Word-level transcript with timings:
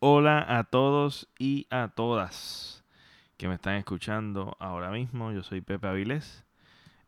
Hola 0.00 0.46
a 0.46 0.62
todos 0.62 1.28
y 1.40 1.66
a 1.70 1.88
todas 1.88 2.84
que 3.36 3.48
me 3.48 3.54
están 3.54 3.74
escuchando 3.74 4.56
ahora 4.60 4.92
mismo. 4.92 5.32
Yo 5.32 5.42
soy 5.42 5.60
Pepe 5.60 5.88
Avilés. 5.88 6.46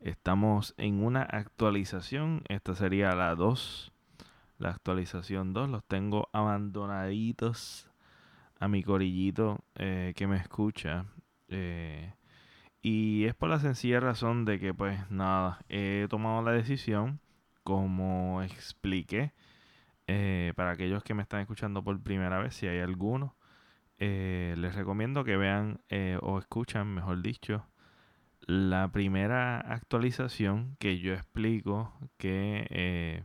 Estamos 0.01 0.73
en 0.75 1.01
una 1.01 1.21
actualización. 1.21 2.43
Esta 2.49 2.75
sería 2.75 3.15
la 3.15 3.33
2. 3.35 3.93
La 4.57 4.71
actualización 4.71 5.53
2. 5.53 5.69
Los 5.69 5.85
tengo 5.85 6.27
abandonaditos 6.33 7.89
a 8.59 8.67
mi 8.67 8.83
corillito 8.83 9.63
eh, 9.75 10.11
que 10.17 10.27
me 10.27 10.35
escucha. 10.35 11.05
Eh, 11.47 12.13
y 12.81 13.23
es 13.23 13.35
por 13.35 13.47
la 13.47 13.61
sencilla 13.61 14.01
razón 14.01 14.43
de 14.43 14.59
que 14.59 14.73
pues 14.73 15.09
nada, 15.09 15.59
he 15.69 16.07
tomado 16.09 16.41
la 16.41 16.51
decisión, 16.51 17.21
como 17.63 18.41
expliqué, 18.41 19.31
eh, 20.13 20.51
para 20.57 20.71
aquellos 20.71 21.03
que 21.03 21.13
me 21.13 21.23
están 21.23 21.39
escuchando 21.39 21.85
por 21.85 21.97
primera 22.03 22.37
vez, 22.39 22.53
si 22.53 22.67
hay 22.67 22.79
alguno, 22.79 23.37
eh, 23.97 24.55
les 24.57 24.75
recomiendo 24.75 25.23
que 25.23 25.37
vean 25.37 25.79
eh, 25.87 26.17
o 26.21 26.37
escuchan, 26.37 26.93
mejor 26.93 27.21
dicho, 27.21 27.65
la 28.41 28.91
primera 28.91 29.61
actualización 29.61 30.75
que 30.79 30.99
yo 30.99 31.13
explico 31.13 31.93
que 32.17 33.23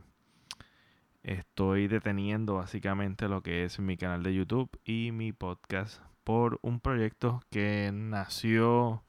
estoy 1.23 1.89
deteniendo 1.89 2.55
básicamente 2.55 3.27
lo 3.27 3.43
que 3.43 3.65
es 3.65 3.79
mi 3.79 3.97
canal 3.97 4.23
de 4.23 4.33
YouTube 4.33 4.69
y 4.85 5.11
mi 5.11 5.33
podcast 5.33 6.01
por 6.23 6.57
un 6.61 6.79
proyecto 6.79 7.41
que 7.49 7.91
nació 7.93 9.03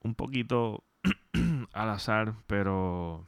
un 0.00 0.14
poquito 0.14 0.82
al 1.74 1.90
azar, 1.90 2.36
pero 2.46 3.26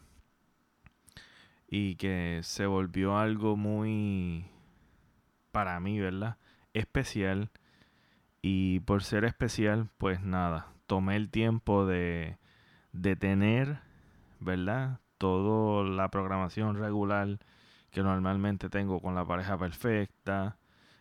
y 1.69 1.97
que 1.97 2.41
se 2.43 2.67
volvió 2.67 3.19
algo 3.19 3.57
muy, 3.57 4.47
para 5.53 5.79
mí, 5.81 6.01
¿verdad? 6.01 6.37
Especial. 6.73 7.51
Y 8.43 8.81
por 8.81 9.03
ser 9.03 9.25
especial, 9.25 9.91
pues 9.99 10.23
nada, 10.23 10.69
tomé 10.87 11.17
el 11.17 11.31
tiempo 11.31 11.87
de, 11.87 12.39
de 12.93 13.17
tener, 13.17 13.81
¿verdad? 14.41 15.01
Toda 15.19 15.85
la 15.85 16.11
programación 16.11 16.77
regular 16.77 17.39
que 17.91 18.03
normalmente 18.03 18.71
tengo 18.71 19.01
con 19.01 19.15
la 19.15 19.25
pareja 19.25 19.59
perfecta, 19.59 20.57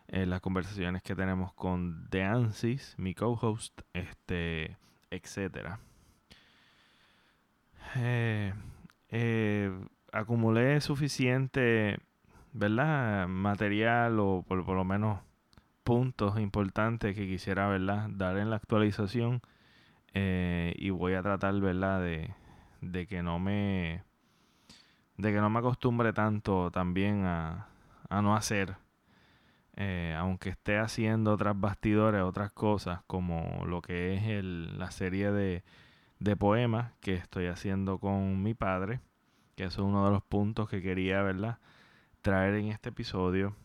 eh, 0.08 0.26
las 0.26 0.42
conversaciones 0.42 1.02
que 1.04 1.16
tenemos 1.16 1.54
con 1.54 2.08
The 2.10 2.24
Ansis, 2.24 2.96
mi 2.98 3.14
co-host, 3.14 3.82
este, 3.94 4.78
etcétera. 5.12 5.80
Eh, 7.96 8.54
eh, 9.10 9.72
acumulé 10.18 10.82
suficiente, 10.82 12.00
¿verdad? 12.54 13.28
Material 13.28 14.20
o 14.20 14.44
por, 14.48 14.66
lo 14.66 14.84
menos 14.84 15.20
puntos 15.84 16.40
importantes 16.40 17.16
que 17.16 17.28
quisiera, 17.28 17.68
¿verdad? 17.68 18.10
Dar 18.10 18.38
en 18.38 18.50
la 18.50 18.58
actualización. 18.58 19.42
Eh, 20.14 20.74
y 20.78 20.90
voy 20.90 21.14
a 21.14 21.22
tratar, 21.22 21.60
¿verdad? 21.60 22.02
De, 22.02 23.08
que 23.08 23.22
no 23.22 23.40
me 23.40 24.04
de 25.18 25.32
que 25.32 25.40
no 25.40 25.50
me 25.50 25.60
acostumbre 25.60 26.14
tanto 26.14 26.70
también 26.72 27.26
a, 27.26 27.68
a 28.08 28.22
no 28.22 28.36
hacer 28.36 28.76
eh, 29.76 30.16
aunque 30.18 30.50
esté 30.50 30.78
haciendo 30.78 31.34
otras 31.34 31.60
bastidores 31.60 32.22
otras 32.22 32.52
cosas 32.52 33.02
como 33.08 33.66
lo 33.66 33.82
que 33.82 34.14
es 34.16 34.24
el, 34.28 34.78
la 34.78 34.92
serie 34.92 35.32
de, 35.32 35.64
de 36.20 36.36
poemas 36.36 36.94
que 37.02 37.16
estoy 37.16 37.48
haciendo 37.48 37.98
con 37.98 38.44
mi 38.44 38.54
padre 38.54 39.00
que 39.58 39.64
eso 39.66 39.82
es 39.82 39.88
uno 39.88 40.06
de 40.06 40.12
los 40.12 40.22
puntos 40.22 40.70
que 40.70 40.84
quería, 40.84 41.24
¿verdad? 41.24 41.58
Traer 42.22 42.54
en 42.54 42.68
este 42.68 42.90
episodio 42.90 43.56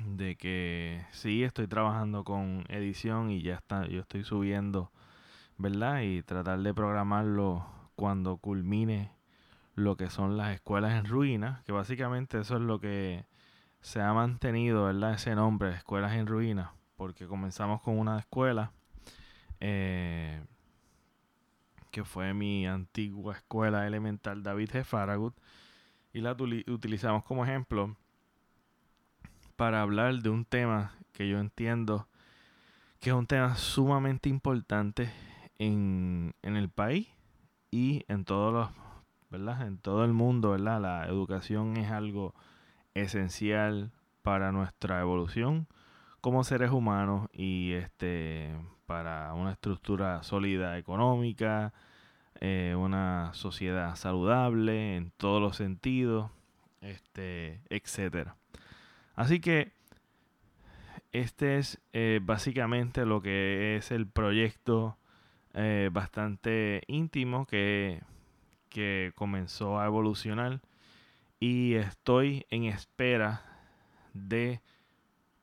de 0.00 0.36
que 0.36 1.06
sí 1.12 1.44
estoy 1.44 1.68
trabajando 1.68 2.24
con 2.24 2.64
edición 2.68 3.30
y 3.30 3.40
ya 3.40 3.54
está, 3.54 3.86
yo 3.86 4.00
estoy 4.00 4.24
subiendo, 4.24 4.90
¿verdad? 5.56 6.00
Y 6.00 6.22
tratar 6.24 6.58
de 6.58 6.74
programarlo 6.74 7.64
cuando 7.94 8.38
culmine 8.38 9.12
lo 9.76 9.96
que 9.96 10.10
son 10.10 10.36
las 10.36 10.52
escuelas 10.52 10.94
en 10.94 11.04
ruinas, 11.04 11.62
que 11.62 11.70
básicamente 11.70 12.40
eso 12.40 12.56
es 12.56 12.62
lo 12.62 12.80
que 12.80 13.24
se 13.80 14.00
ha 14.00 14.12
mantenido, 14.12 14.86
¿verdad? 14.86 15.14
Ese 15.14 15.36
nombre, 15.36 15.70
escuelas 15.74 16.14
en 16.14 16.26
ruinas, 16.26 16.70
porque 16.96 17.28
comenzamos 17.28 17.82
con 17.82 17.96
una 18.00 18.18
escuela 18.18 18.72
eh, 19.60 20.42
que 21.90 22.04
fue 22.04 22.34
mi 22.34 22.66
antigua 22.66 23.34
escuela 23.34 23.86
elemental 23.86 24.42
David 24.42 24.70
G. 24.70 24.84
Farragut, 24.84 25.34
y 26.12 26.20
la 26.20 26.32
utilizamos 26.32 27.24
como 27.24 27.44
ejemplo 27.44 27.96
para 29.56 29.82
hablar 29.82 30.22
de 30.22 30.30
un 30.30 30.44
tema 30.44 30.94
que 31.12 31.28
yo 31.28 31.38
entiendo 31.38 32.08
que 33.00 33.10
es 33.10 33.16
un 33.16 33.26
tema 33.26 33.56
sumamente 33.56 34.28
importante 34.28 35.10
en, 35.58 36.34
en 36.42 36.56
el 36.56 36.68
país 36.68 37.08
y 37.70 38.04
en 38.08 38.24
todos 38.24 38.52
los, 38.52 38.70
¿verdad? 39.30 39.66
En 39.66 39.78
todo 39.78 40.04
el 40.04 40.12
mundo, 40.12 40.50
¿verdad? 40.50 40.80
La 40.80 41.06
educación 41.06 41.76
es 41.76 41.90
algo 41.90 42.34
esencial 42.94 43.92
para 44.22 44.52
nuestra 44.52 45.00
evolución 45.00 45.68
como 46.20 46.44
seres 46.44 46.70
humanos 46.70 47.28
y 47.32 47.72
este 47.72 48.54
para 48.88 49.34
una 49.34 49.52
estructura 49.52 50.22
sólida 50.22 50.78
económica, 50.78 51.74
eh, 52.40 52.74
una 52.74 53.34
sociedad 53.34 53.94
saludable 53.96 54.96
en 54.96 55.10
todos 55.18 55.42
los 55.42 55.58
sentidos, 55.58 56.30
este, 56.80 57.60
etcétera. 57.68 58.36
Así 59.14 59.40
que 59.40 59.72
este 61.12 61.58
es 61.58 61.82
eh, 61.92 62.20
básicamente 62.22 63.04
lo 63.04 63.20
que 63.20 63.76
es 63.76 63.90
el 63.90 64.06
proyecto 64.06 64.96
eh, 65.52 65.90
bastante 65.92 66.82
íntimo 66.86 67.44
que, 67.44 68.00
que 68.70 69.12
comenzó 69.16 69.78
a 69.78 69.84
evolucionar 69.84 70.62
y 71.40 71.74
estoy 71.74 72.46
en 72.48 72.64
espera 72.64 73.44
de 74.14 74.62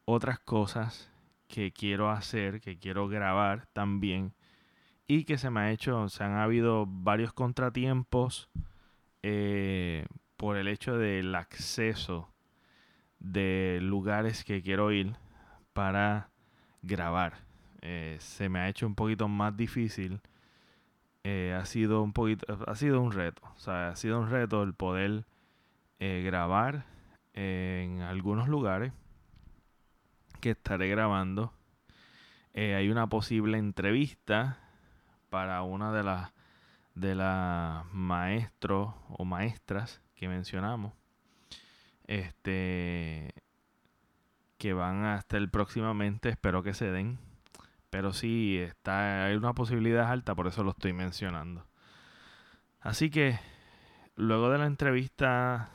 otras 0.06 0.40
cosas 0.40 1.12
que 1.48 1.72
quiero 1.72 2.10
hacer, 2.10 2.62
que 2.62 2.78
quiero 2.78 3.08
grabar 3.08 3.68
también 3.74 4.34
y 5.08 5.26
que 5.26 5.38
se 5.38 5.50
me 5.50 5.62
ha 5.62 5.72
hecho, 5.72 6.10
se 6.10 6.24
han 6.24 6.34
habido 6.34 6.86
varios 6.88 7.34
contratiempos 7.34 8.50
eh, 9.22 10.06
por 10.38 10.58
el 10.58 10.68
hecho 10.68 10.98
del 10.98 11.36
acceso 11.36 12.30
de 13.20 13.80
lugares 13.82 14.44
que 14.44 14.62
quiero 14.62 14.92
ir 14.92 15.16
para 15.74 16.30
grabar. 16.82 17.34
Eh, 17.82 18.18
se 18.20 18.50
me 18.50 18.60
ha 18.60 18.70
hecho 18.70 18.88
un 18.88 18.96
poquito 18.96 19.28
más 19.28 19.56
difícil. 19.56 20.22
Eh, 21.24 21.56
ha 21.60 21.66
sido 21.66 22.02
un 22.02 22.14
poquito, 22.14 22.46
ha 22.68 22.76
sido 22.76 23.02
un 23.02 23.12
reto. 23.12 23.42
O 23.56 23.60
sea, 23.60 23.90
ha 23.90 23.96
sido 23.96 24.20
un 24.20 24.30
reto 24.30 24.64
el 24.64 24.74
poder 24.74 25.26
grabar 26.00 26.86
en 27.34 28.02
algunos 28.02 28.48
lugares 28.48 28.92
que 30.46 30.52
estaré 30.52 30.88
grabando. 30.90 31.54
hay 32.54 32.88
una 32.90 33.08
posible 33.08 33.58
entrevista 33.58 34.60
para 35.32 35.64
una 35.64 35.92
de 35.92 36.04
las 36.04 36.34
de 36.94 37.16
las 37.16 37.84
maestros 37.92 38.94
o 39.10 39.26
maestras 39.26 40.04
que 40.14 40.28
mencionamos 40.28 40.94
este 42.06 43.34
que 44.60 44.74
van 44.74 45.04
a 45.06 45.18
estar 45.18 45.50
próximamente 45.50 46.30
espero 46.30 46.62
que 46.62 46.76
se 46.76 46.92
den 46.92 47.18
pero 47.90 48.14
sí 48.14 48.60
está 48.60 49.26
hay 49.26 49.36
una 49.36 49.54
posibilidad 49.54 50.12
alta 50.12 50.36
por 50.36 50.46
eso 50.46 50.64
lo 50.64 50.72
estoy 50.72 50.94
mencionando 50.94 51.66
así 52.82 53.10
que 53.10 53.40
luego 54.16 54.52
de 54.52 54.60
la 54.60 54.68
entrevista 54.68 55.72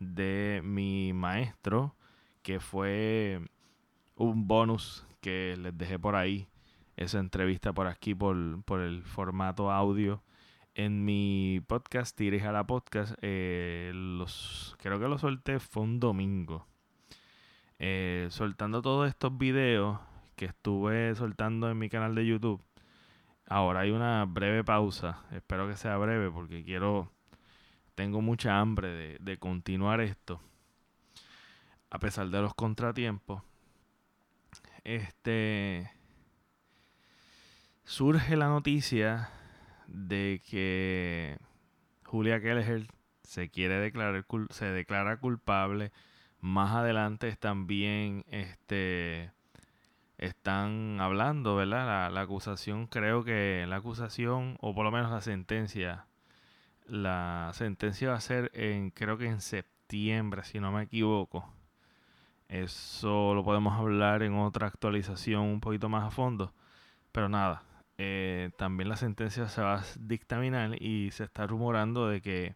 de 0.00 0.62
mi 0.64 1.12
maestro 1.12 1.94
que 2.42 2.58
fue 2.58 3.42
un 4.16 4.46
bonus 4.46 5.06
que 5.20 5.56
les 5.58 5.76
dejé 5.76 5.98
por 5.98 6.16
ahí 6.16 6.48
esa 6.96 7.18
entrevista 7.18 7.72
por 7.72 7.86
aquí, 7.86 8.14
por, 8.14 8.36
el 8.80 9.02
formato 9.04 9.70
audio. 9.70 10.22
En 10.74 11.04
mi 11.04 11.60
podcast, 11.66 12.16
Tires 12.16 12.42
a 12.44 12.52
la 12.52 12.66
Podcast, 12.66 13.14
eh, 13.22 13.92
los, 13.94 14.76
creo 14.78 14.98
que 14.98 15.06
lo 15.06 15.18
solté, 15.18 15.60
fue 15.60 15.84
un 15.84 16.00
domingo. 16.00 16.66
Eh, 17.78 18.26
soltando 18.30 18.82
todos 18.82 19.08
estos 19.08 19.36
videos 19.36 19.98
que 20.36 20.46
estuve 20.46 21.14
soltando 21.14 21.70
en 21.70 21.78
mi 21.78 21.88
canal 21.88 22.14
de 22.14 22.26
YouTube. 22.26 22.60
Ahora 23.46 23.80
hay 23.80 23.90
una 23.90 24.24
breve 24.24 24.64
pausa. 24.64 25.22
Espero 25.30 25.68
que 25.68 25.76
sea 25.76 25.96
breve 25.96 26.30
porque 26.30 26.64
quiero. 26.64 27.12
Tengo 27.94 28.20
mucha 28.20 28.58
hambre 28.58 28.88
de, 28.88 29.18
de 29.20 29.38
continuar 29.38 30.00
esto. 30.00 30.40
A 31.90 32.00
pesar 32.00 32.28
de 32.30 32.40
los 32.40 32.54
contratiempos. 32.54 33.42
Este 34.84 35.90
surge 37.84 38.36
la 38.36 38.48
noticia 38.48 39.30
de 39.86 40.42
que 40.48 41.38
Julia 42.04 42.40
Kelleher 42.40 42.86
se 43.22 43.50
quiere 43.50 43.78
declarar 43.78 44.26
se 44.50 44.66
declara 44.66 45.18
culpable. 45.18 45.92
Más 46.40 46.74
adelante 46.74 47.34
también 47.36 48.24
este 48.28 49.32
están 50.18 50.98
hablando, 51.00 51.56
¿verdad? 51.56 52.12
La, 52.12 52.20
acusación, 52.20 52.86
creo 52.86 53.24
que 53.24 53.64
la 53.68 53.76
acusación, 53.76 54.56
o 54.60 54.74
por 54.74 54.84
lo 54.84 54.92
menos 54.92 55.10
la 55.10 55.20
sentencia, 55.20 56.06
la 56.86 57.50
sentencia 57.54 58.10
va 58.10 58.16
a 58.16 58.20
ser 58.20 58.50
en, 58.54 58.90
creo 58.90 59.18
que 59.18 59.26
en 59.26 59.40
septiembre, 59.40 60.44
si 60.44 60.60
no 60.60 60.72
me 60.72 60.82
equivoco. 60.84 61.52
Eso 62.48 63.34
lo 63.34 63.44
podemos 63.44 63.78
hablar 63.78 64.22
en 64.22 64.34
otra 64.34 64.66
actualización 64.66 65.42
un 65.42 65.60
poquito 65.60 65.88
más 65.88 66.04
a 66.04 66.10
fondo. 66.10 66.52
Pero 67.12 67.28
nada, 67.28 67.62
eh, 67.98 68.50
también 68.56 68.88
la 68.88 68.96
sentencia 68.96 69.48
se 69.48 69.62
va 69.62 69.76
a 69.76 69.84
dictaminar 69.98 70.82
y 70.82 71.10
se 71.12 71.24
está 71.24 71.46
rumorando 71.46 72.08
de 72.08 72.20
que 72.20 72.54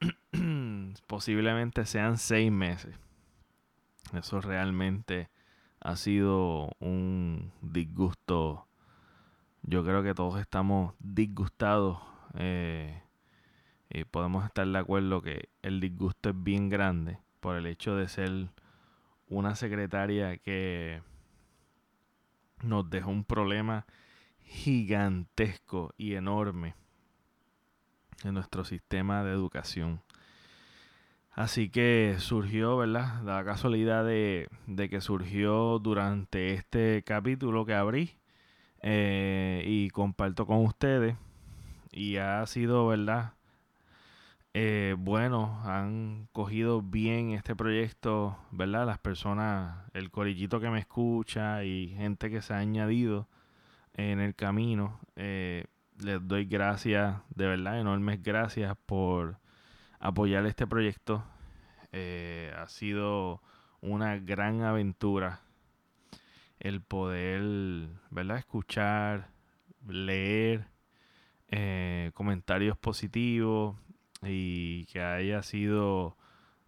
posiblemente 1.06 1.86
sean 1.86 2.18
seis 2.18 2.50
meses. 2.52 2.94
Eso 4.12 4.40
realmente 4.40 5.30
ha 5.80 5.96
sido 5.96 6.70
un 6.80 7.52
disgusto. 7.62 8.66
Yo 9.62 9.84
creo 9.84 10.02
que 10.02 10.14
todos 10.14 10.40
estamos 10.40 10.94
disgustados 10.98 11.98
eh, 12.34 13.02
y 13.88 14.04
podemos 14.04 14.44
estar 14.44 14.66
de 14.66 14.78
acuerdo 14.78 15.22
que 15.22 15.48
el 15.62 15.80
disgusto 15.80 16.30
es 16.30 16.42
bien 16.42 16.68
grande 16.68 17.18
por 17.40 17.56
el 17.56 17.66
hecho 17.66 17.96
de 17.96 18.08
ser 18.08 18.50
una 19.30 19.54
secretaria 19.54 20.36
que 20.36 21.00
nos 22.62 22.90
dejó 22.90 23.10
un 23.10 23.24
problema 23.24 23.86
gigantesco 24.42 25.94
y 25.96 26.14
enorme 26.14 26.74
en 28.24 28.34
nuestro 28.34 28.64
sistema 28.64 29.24
de 29.24 29.32
educación. 29.32 30.02
Así 31.30 31.70
que 31.70 32.16
surgió, 32.18 32.76
¿verdad? 32.76 33.22
La 33.22 33.44
casualidad 33.44 34.04
de, 34.04 34.48
que 34.90 35.00
surgió 35.00 35.78
durante 35.78 36.52
este 36.52 37.02
capítulo 37.06 37.64
que 37.64 37.74
abrí 37.74 38.18
eh, 38.82 39.62
y 39.64 39.90
comparto 39.90 40.44
con 40.44 40.66
ustedes. 40.66 41.16
Y 41.92 42.16
ha 42.16 42.44
sido, 42.46 42.88
¿verdad? 42.88 43.34
Eh, 44.52 44.96
bueno, 44.98 45.60
han 45.64 46.28
cogido 46.32 46.82
bien 46.82 47.30
este 47.30 47.54
proyecto, 47.54 48.36
¿verdad? 48.50 48.84
Las 48.86 48.98
personas, 48.98 49.88
el 49.94 50.10
corillito 50.10 50.58
que 50.60 50.70
me 50.70 50.80
escucha 50.80 51.62
y 51.64 51.90
gente 51.90 52.30
que 52.30 52.42
se 52.42 52.54
ha 52.54 52.58
añadido 52.58 53.28
en 53.94 54.18
el 54.20 54.34
camino. 54.34 55.00
Eh, 55.16 55.66
les 55.98 56.26
doy 56.26 56.46
gracias, 56.46 57.20
de 57.34 57.46
verdad, 57.46 57.80
enormes 57.80 58.22
gracias 58.22 58.76
por 58.86 59.38
apoyar 60.00 60.44
este 60.46 60.66
proyecto. 60.66 61.24
Eh, 61.92 62.52
ha 62.56 62.68
sido 62.68 63.42
una 63.80 64.18
gran 64.18 64.62
aventura 64.62 65.42
el 66.58 66.82
poder, 66.82 67.88
¿verdad? 68.10 68.38
Escuchar, 68.38 69.30
leer 69.86 70.66
eh, 71.48 72.10
comentarios 72.14 72.76
positivos 72.78 73.76
y 74.22 74.86
que 74.86 75.02
haya 75.02 75.42
sido 75.42 76.16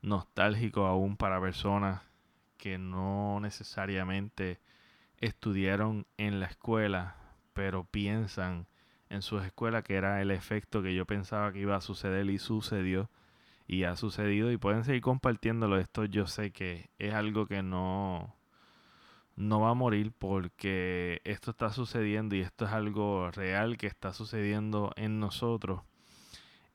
nostálgico 0.01 0.87
aún 0.87 1.17
para 1.17 1.41
personas 1.41 2.03
que 2.57 2.79
no 2.79 3.41
necesariamente 3.41 4.61
estudiaron 5.19 6.07
en 6.17 6.41
la 6.41 6.47
escuela, 6.47 7.17
pero 7.53 7.85
piensan 7.85 8.67
en 9.11 9.23
sus 9.23 9.45
escuelas 9.45 9.85
que 9.85 9.95
era 9.95 10.23
el 10.23 10.31
efecto 10.31 10.83
que 10.83 10.95
yo 10.95 11.07
pensaba 11.07 11.53
que 11.53 11.61
iba 11.61 11.77
a 11.77 11.81
suceder 11.81 12.29
y 12.31 12.39
sucedió 12.39 13.11
y 13.67 13.85
ha 13.85 13.97
sucedido 13.97 14.51
y 14.51 14.57
pueden 14.57 14.85
seguir 14.85 15.03
compartiéndolo. 15.03 15.79
Esto 15.79 16.05
yo 16.05 16.27
sé 16.27 16.51
que 16.51 16.91
es 16.99 17.15
algo 17.15 17.47
que 17.47 17.63
no, 17.63 18.35
no 19.37 19.61
va 19.61 19.71
a 19.71 19.75
morir 19.75 20.13
porque 20.19 21.21
esto 21.25 21.51
está 21.53 21.71
sucediendo 21.71 22.35
y 22.35 22.41
esto 22.41 22.65
es 22.65 22.73
algo 22.73 23.31
real 23.31 23.77
que 23.77 23.87
está 23.87 24.13
sucediendo 24.13 24.93
en 24.97 25.21
nosotros 25.21 25.83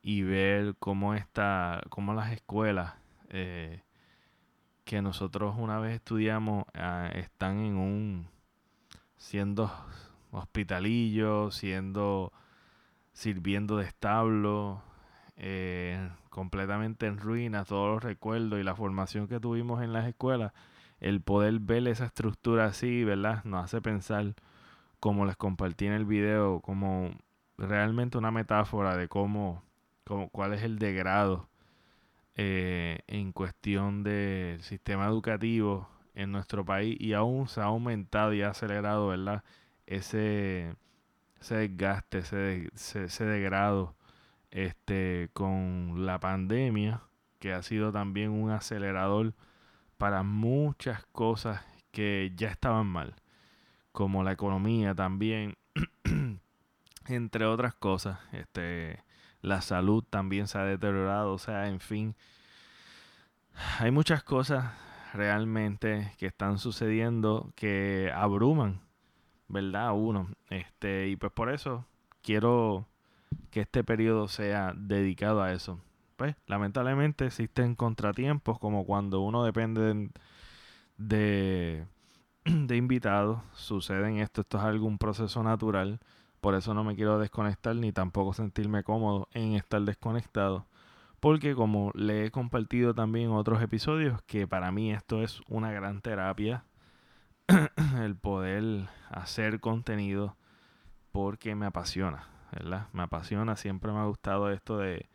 y 0.07 0.23
ver 0.23 0.77
cómo 0.79 1.15
está, 1.15 1.83
cómo 1.89 2.13
las 2.13 2.31
escuelas 2.31 2.93
eh, 3.27 3.81
que 4.85 5.01
nosotros 5.01 5.55
una 5.57 5.79
vez 5.79 5.95
estudiamos 5.95 6.63
ah, 6.75 7.09
están 7.13 7.59
en 7.59 7.75
un 7.75 8.29
siendo 9.17 9.69
hospitalillos, 10.31 11.55
siendo 11.55 12.31
sirviendo 13.11 13.75
de 13.75 13.83
establo, 13.83 14.81
eh, 15.35 16.09
completamente 16.29 17.05
en 17.07 17.17
ruinas, 17.17 17.67
todos 17.67 17.95
los 17.95 18.01
recuerdos 18.01 18.61
y 18.61 18.63
la 18.63 18.75
formación 18.75 19.27
que 19.27 19.41
tuvimos 19.41 19.83
en 19.83 19.91
las 19.91 20.07
escuelas, 20.07 20.53
el 21.01 21.19
poder 21.19 21.59
ver 21.59 21.85
esa 21.89 22.05
estructura 22.05 22.67
así, 22.67 23.03
¿verdad? 23.03 23.43
Nos 23.43 23.65
hace 23.65 23.81
pensar, 23.81 24.35
como 25.01 25.25
les 25.25 25.35
compartí 25.35 25.85
en 25.85 25.91
el 25.91 26.05
video, 26.05 26.61
como 26.61 27.11
realmente 27.57 28.17
una 28.17 28.31
metáfora 28.31 28.95
de 28.95 29.09
cómo, 29.09 29.66
cómo 30.07 30.29
cuál 30.29 30.53
es 30.53 30.63
el 30.63 30.79
degrado 30.79 31.49
eh, 32.35 32.99
en 33.07 33.31
cuestión 33.33 34.03
del 34.03 34.61
sistema 34.63 35.05
educativo 35.07 35.89
en 36.15 36.31
nuestro 36.31 36.65
país 36.65 36.97
y 36.99 37.13
aún 37.13 37.47
se 37.47 37.61
ha 37.61 37.65
aumentado 37.65 38.33
y 38.33 38.41
ha 38.41 38.49
acelerado, 38.49 39.07
¿verdad? 39.09 39.43
Ese, 39.85 40.75
ese 41.39 41.55
desgaste, 41.55 42.19
ese, 42.19 42.69
ese 42.75 43.25
degrado 43.25 43.95
este, 44.51 45.29
con 45.33 46.05
la 46.05 46.19
pandemia, 46.19 47.01
que 47.39 47.53
ha 47.53 47.61
sido 47.63 47.91
también 47.91 48.31
un 48.31 48.51
acelerador 48.51 49.33
para 49.97 50.23
muchas 50.23 51.05
cosas 51.11 51.63
que 51.91 52.31
ya 52.35 52.49
estaban 52.49 52.87
mal, 52.87 53.15
como 53.91 54.23
la 54.23 54.31
economía 54.33 54.95
también, 54.95 55.55
entre 57.07 57.45
otras 57.45 57.73
cosas. 57.75 58.19
Este, 58.31 58.99
la 59.41 59.61
salud 59.61 60.03
también 60.09 60.47
se 60.47 60.57
ha 60.57 60.63
deteriorado, 60.63 61.33
o 61.33 61.37
sea, 61.37 61.67
en 61.67 61.79
fin, 61.79 62.15
hay 63.79 63.91
muchas 63.91 64.23
cosas 64.23 64.73
realmente 65.13 66.13
que 66.17 66.27
están 66.27 66.59
sucediendo 66.59 67.51
que 67.55 68.11
abruman, 68.15 68.81
¿verdad? 69.47 69.93
Uno, 69.93 70.29
este, 70.49 71.07
y 71.09 71.15
pues 71.15 71.31
por 71.31 71.49
eso 71.49 71.85
quiero 72.21 72.87
que 73.51 73.61
este 73.61 73.83
periodo 73.83 74.27
sea 74.27 74.73
dedicado 74.75 75.41
a 75.41 75.53
eso. 75.53 75.79
Pues 76.15 76.35
lamentablemente 76.47 77.27
existen 77.27 77.75
contratiempos 77.75 78.59
como 78.59 78.85
cuando 78.85 79.21
uno 79.21 79.43
depende 79.43 80.09
de, 80.97 81.85
de, 82.45 82.75
invitados, 82.75 83.41
suceden 83.53 84.17
esto, 84.17 84.41
esto 84.41 84.57
es 84.57 84.63
algún 84.63 84.97
proceso 84.97 85.43
natural, 85.43 85.99
por 86.47 86.55
eso 86.55 86.73
no 86.73 86.85
me 86.85 86.95
quiero 86.95 87.19
desconectar 87.19 87.75
ni 87.75 87.91
tampoco 87.91 88.31
sentirme 88.31 88.81
cómodo 88.81 89.27
en 89.33 89.55
estar 89.55 89.81
desconectado, 89.81 90.65
porque 91.19 91.55
como 91.55 91.91
le 91.93 92.23
he 92.23 92.31
compartido 92.31 92.95
también 92.95 93.25
en 93.25 93.35
otros 93.35 93.61
episodios, 93.61 94.21
que 94.21 94.47
para 94.47 94.71
mí 94.71 94.93
esto 94.93 95.21
es 95.21 95.41
una 95.49 95.73
gran 95.73 95.99
terapia, 95.99 96.63
el 98.01 98.15
poder 98.15 98.87
hacer 99.09 99.59
contenido 99.59 100.37
porque 101.11 101.53
me 101.53 101.65
apasiona 101.65 102.29
¿verdad? 102.53 102.87
Me 102.93 103.03
apasiona, 103.03 103.57
siempre 103.57 103.91
me 103.91 103.99
ha 103.99 104.05
gustado 104.05 104.49
esto 104.49 104.77
de, 104.77 105.09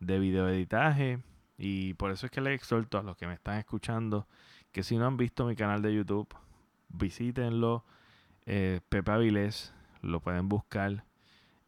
de 0.00 0.18
videoeditaje 0.18 1.20
y 1.58 1.92
por 1.92 2.12
eso 2.12 2.24
es 2.24 2.32
que 2.32 2.40
les 2.40 2.54
exhorto 2.54 2.96
a 2.96 3.02
los 3.02 3.14
que 3.18 3.26
me 3.26 3.34
están 3.34 3.58
escuchando 3.58 4.26
que 4.72 4.82
si 4.82 4.96
no 4.96 5.06
han 5.06 5.18
visto 5.18 5.44
mi 5.44 5.54
canal 5.54 5.82
de 5.82 5.94
YouTube, 5.94 6.34
visítenlo, 6.88 7.84
eh, 8.46 8.80
Pepe 8.88 9.10
Avilés, 9.10 9.74
lo 10.02 10.20
pueden 10.20 10.48
buscar 10.48 11.04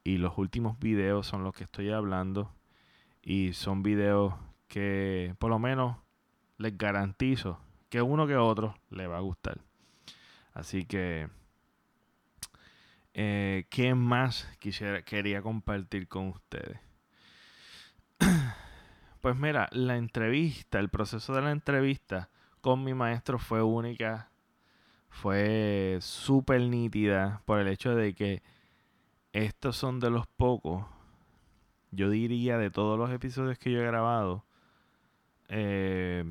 y 0.04 0.18
los 0.18 0.38
últimos 0.38 0.78
videos 0.78 1.26
son 1.26 1.44
los 1.44 1.54
que 1.54 1.64
estoy 1.64 1.90
hablando 1.90 2.52
y 3.22 3.52
son 3.52 3.82
videos 3.82 4.34
que 4.68 5.34
por 5.38 5.50
lo 5.50 5.58
menos 5.58 5.96
les 6.58 6.76
garantizo 6.76 7.60
que 7.88 8.02
uno 8.02 8.26
que 8.26 8.36
otro 8.36 8.74
les 8.90 9.08
va 9.08 9.18
a 9.18 9.20
gustar. 9.20 9.60
Así 10.52 10.84
que 10.84 11.28
eh, 13.14 13.66
¿Qué 13.70 13.94
más 13.94 14.48
quisiera, 14.60 15.02
quería 15.02 15.42
compartir 15.42 16.08
con 16.08 16.28
ustedes? 16.28 16.78
Pues 19.20 19.36
mira, 19.36 19.68
la 19.72 19.98
entrevista, 19.98 20.78
el 20.78 20.88
proceso 20.88 21.34
de 21.34 21.42
la 21.42 21.50
entrevista 21.50 22.30
con 22.62 22.82
mi 22.82 22.94
maestro 22.94 23.38
fue 23.38 23.62
única, 23.62 24.30
fue 25.10 25.98
súper 26.00 26.62
nítida 26.62 27.42
por 27.44 27.60
el 27.60 27.68
hecho 27.68 27.94
de 27.94 28.14
que 28.14 28.42
estos 29.32 29.76
son 29.76 30.00
de 30.00 30.10
los 30.10 30.26
pocos, 30.26 30.86
yo 31.90 32.08
diría 32.08 32.56
de 32.56 32.70
todos 32.70 32.98
los 32.98 33.10
episodios 33.10 33.58
que 33.58 33.72
yo 33.72 33.80
he 33.80 33.86
grabado, 33.86 34.44
eh, 35.48 36.24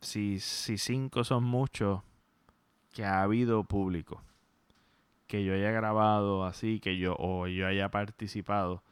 si, 0.00 0.38
si 0.38 0.78
cinco 0.78 1.24
son 1.24 1.44
muchos, 1.44 2.02
que 2.94 3.04
ha 3.04 3.22
habido 3.22 3.64
público. 3.64 4.22
Que 5.26 5.44
yo 5.44 5.54
haya 5.54 5.70
grabado 5.70 6.44
así, 6.44 6.78
que 6.80 6.98
yo 6.98 7.16
o 7.18 7.48
yo 7.48 7.66
haya 7.66 7.90
participado, 7.90 8.82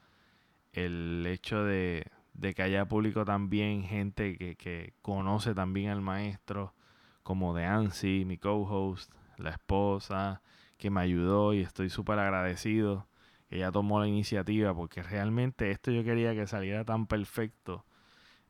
el 0.73 1.25
hecho 1.27 1.63
de, 1.65 2.11
que 2.55 2.63
haya 2.63 2.87
público 2.87 3.25
también, 3.25 3.85
gente 3.85 4.37
que, 4.37 4.57
que, 4.57 4.93
conoce 5.03 5.55
también 5.55 5.91
al 5.91 6.01
maestro, 6.01 6.75
como 7.23 7.55
de 7.55 7.65
Ansi, 7.65 8.25
mi 8.27 8.37
co-host, 8.37 9.13
la 9.39 9.51
esposa, 9.51 10.43
que 10.77 10.91
me 10.91 11.01
ayudó 11.01 11.55
y 11.55 11.61
estoy 11.61 11.91
súper 11.91 12.19
agradecido 12.19 13.07
que 13.49 13.57
ella 13.57 13.73
tomó 13.73 14.01
la 14.01 14.09
iniciativa 14.09 14.75
porque 14.75 15.03
realmente 15.03 15.71
esto 15.71 15.91
yo 15.91 16.05
quería 16.05 16.35
que 16.35 16.47
saliera 16.47 16.85
tan 16.85 17.07
perfecto. 17.07 17.85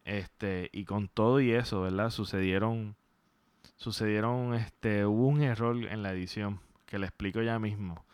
Este, 0.04 0.68
y 0.72 0.84
con 0.84 1.08
todo 1.08 1.40
y 1.40 1.52
eso, 1.52 1.82
¿verdad? 1.82 2.10
Sucedieron 2.10 2.96
sucedieron 3.76 4.54
este 4.54 5.04
hubo 5.06 5.26
un 5.26 5.42
error 5.42 5.76
en 5.76 6.02
la 6.02 6.12
edición 6.12 6.60
que 6.86 6.98
le 6.98 7.06
explico 7.06 7.42
ya 7.42 7.58
mismo. 7.58 8.04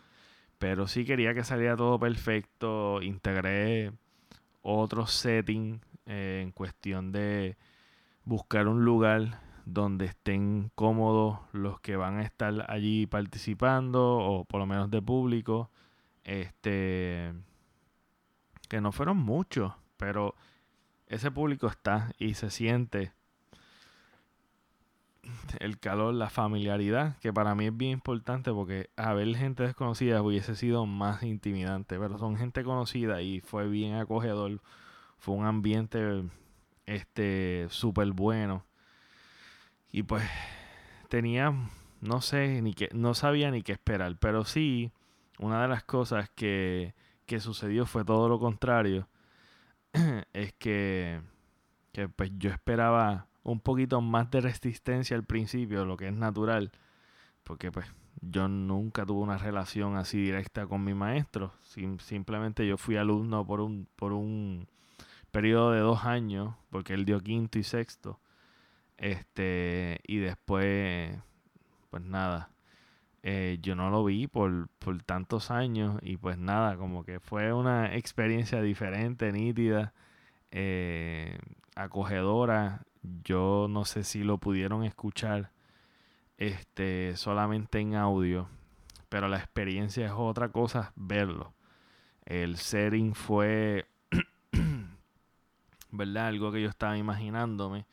Pero 0.59 0.87
sí 0.89 1.05
quería 1.05 1.35
que 1.35 1.45
saliera 1.45 1.77
todo 1.77 1.99
perfecto, 1.99 3.03
integré 3.03 3.93
otro 4.63 5.07
setting 5.07 5.81
eh, 6.07 6.41
en 6.43 6.53
cuestión 6.53 7.13
de 7.13 7.57
buscar 8.25 8.69
un 8.69 8.85
lugar 8.85 9.41
donde 9.73 10.07
estén 10.07 10.71
cómodos 10.75 11.39
los 11.53 11.81
que 11.81 11.97
van 11.97 12.19
a 12.19 12.23
estar 12.23 12.67
allí 12.71 13.07
participando 13.07 14.19
o 14.19 14.45
por 14.45 14.61
lo 14.61 14.67
menos 14.67 14.91
de 14.91 15.03
público. 15.03 15.71
Este 16.25 17.33
que 18.69 18.81
no 18.81 18.93
fueron 18.93 19.17
muchos, 19.17 19.73
pero 19.97 20.35
ese 21.07 21.31
público 21.31 21.67
está 21.67 22.13
y 22.19 22.35
se 22.35 22.51
siente 22.51 23.13
el 25.59 25.79
calor, 25.79 26.15
la 26.15 26.31
familiaridad, 26.31 27.17
que 27.19 27.33
para 27.33 27.55
mí 27.55 27.67
es 27.67 27.77
bien 27.77 27.93
importante 27.93 28.53
porque 28.53 28.91
a 28.97 29.15
gente 29.15 29.65
desconocida 29.65 30.23
hubiese 30.23 30.55
sido 30.55 30.87
más 30.87 31.23
intimidante, 31.23 31.99
pero 31.99 32.19
son 32.19 32.37
gente 32.37 32.65
conocida 32.65 33.23
y 33.23 33.41
fue 33.41 33.69
bien 33.69 33.95
acogedor, 33.95 34.61
fue 35.19 35.35
un 35.35 35.47
ambiente 35.47 36.25
este 36.87 37.67
súper 37.71 38.13
bueno. 38.13 38.65
Y 39.93 40.03
pues 40.05 40.25
tenía, 41.09 41.53
no 42.01 42.21
sé, 42.21 42.63
ni 42.63 42.75
que, 42.75 42.89
no 42.93 43.15
sabía 43.15 43.51
ni 43.51 43.63
qué 43.63 43.73
esperar, 43.73 44.17
pero 44.19 44.45
sí, 44.45 44.93
una 45.39 45.63
de 45.63 45.69
las 45.69 45.85
cosas 45.85 46.31
que, 46.31 46.95
que 47.27 47.41
sucedió 47.41 47.87
fue 47.87 48.05
todo 48.05 48.29
lo 48.29 48.39
contrario. 48.39 49.09
es 50.33 50.53
que, 50.55 51.21
que 51.93 52.09
pues 52.09 52.31
yo 52.39 52.51
esperaba 52.51 53.27
un 53.43 53.61
poquito 53.61 54.01
más 54.01 54.31
de 54.31 54.41
resistencia 54.41 55.17
al 55.17 55.25
principio, 55.25 55.85
lo 55.85 55.97
que 55.97 56.09
es 56.09 56.15
natural, 56.15 56.71
porque 57.43 57.73
pues 57.73 57.87
yo 58.21 58.49
nunca 58.49 59.07
tuve 59.07 59.23
una 59.23 59.39
relación 59.39 59.97
así 59.97 60.19
directa 60.19 60.67
con 60.67 60.85
mi 60.85 60.95
maestro, 60.95 61.53
simplemente 61.99 62.67
yo 62.67 62.77
fui 62.77 62.97
alumno 62.97 63.47
por 63.47 63.61
un, 63.61 63.89
por 63.97 64.13
un 64.13 64.69
periodo 65.31 65.73
de 65.73 65.81
dos 65.81 66.05
años, 66.05 66.55
porque 66.71 66.95
él 66.95 67.05
dio 67.05 67.21
quinto 67.21 67.59
y 67.59 67.65
sexto, 67.65 68.21
este, 69.01 70.01
y 70.07 70.19
después, 70.19 71.17
pues 71.91 72.03
nada, 72.05 72.51
eh, 73.23 73.59
yo 73.63 73.75
no 73.75 73.91
lo 73.91 74.05
vi 74.05 74.27
por, 74.27 74.69
por 74.79 75.03
tantos 75.03 75.51
años 75.51 75.99
y 76.03 76.19
pues 76.19 76.37
nada, 76.39 76.77
como 76.77 77.05
que 77.05 77.19
fue 77.19 77.53
una 77.53 77.97
experiencia 77.97 78.61
diferente, 78.61 79.33
nítida, 79.33 79.95
eh, 80.51 81.39
acogedora. 81.75 82.83
Yo 83.25 83.69
no 83.71 83.87
sé 83.87 84.05
si 84.05 84.23
lo 84.23 84.37
pudieron 84.39 84.85
escuchar 84.85 85.51
este, 86.37 87.17
solamente 87.17 87.81
en 87.81 87.95
audio, 87.95 88.49
pero 89.09 89.29
la 89.29 89.39
experiencia 89.39 90.07
es 90.07 90.13
otra 90.15 90.51
cosa 90.51 90.93
verlo. 90.95 91.55
El 92.27 92.59
setting 92.59 93.15
fue, 93.15 93.87
¿verdad? 95.91 96.29
Algo 96.29 96.53
que 96.53 96.63
yo 96.63 96.69
estaba 96.69 96.99
imaginándome. 96.99 97.87